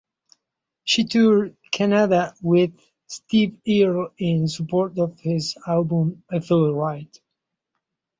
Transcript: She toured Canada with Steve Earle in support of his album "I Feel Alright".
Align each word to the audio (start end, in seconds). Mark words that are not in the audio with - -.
She 0.83 1.03
toured 1.05 1.57
Canada 1.71 2.33
with 2.41 2.71
Steve 3.05 3.59
Earle 3.67 4.11
in 4.17 4.47
support 4.47 4.97
of 4.97 5.19
his 5.19 5.55
album 5.67 6.23
"I 6.27 6.39
Feel 6.39 6.57
Alright". 6.73 7.21